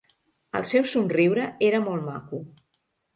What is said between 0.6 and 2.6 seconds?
seu somriure era molt maco.